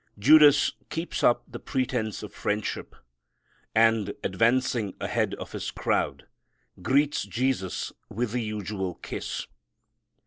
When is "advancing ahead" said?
4.23-5.35